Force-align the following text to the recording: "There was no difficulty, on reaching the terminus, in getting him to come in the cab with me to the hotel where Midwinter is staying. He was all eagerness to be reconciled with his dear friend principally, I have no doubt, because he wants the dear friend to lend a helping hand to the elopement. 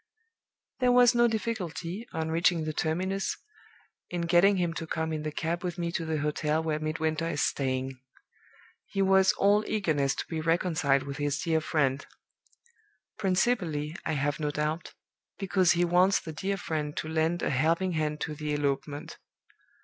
"There 0.79 0.91
was 0.91 1.13
no 1.13 1.27
difficulty, 1.27 2.07
on 2.11 2.31
reaching 2.31 2.63
the 2.63 2.73
terminus, 2.73 3.37
in 4.09 4.21
getting 4.21 4.57
him 4.57 4.73
to 4.73 4.87
come 4.87 5.13
in 5.13 5.21
the 5.21 5.31
cab 5.31 5.63
with 5.63 5.77
me 5.77 5.91
to 5.91 6.05
the 6.05 6.17
hotel 6.17 6.63
where 6.63 6.79
Midwinter 6.79 7.29
is 7.29 7.43
staying. 7.43 7.99
He 8.87 9.03
was 9.03 9.31
all 9.33 9.63
eagerness 9.67 10.15
to 10.15 10.25
be 10.25 10.41
reconciled 10.41 11.03
with 11.03 11.17
his 11.17 11.37
dear 11.39 11.61
friend 11.61 12.03
principally, 13.19 13.95
I 14.03 14.13
have 14.13 14.39
no 14.39 14.49
doubt, 14.49 14.95
because 15.37 15.73
he 15.73 15.85
wants 15.85 16.19
the 16.19 16.33
dear 16.33 16.57
friend 16.57 16.97
to 16.97 17.07
lend 17.07 17.43
a 17.43 17.51
helping 17.51 17.91
hand 17.91 18.21
to 18.21 18.33
the 18.33 18.53
elopement. 18.55 19.19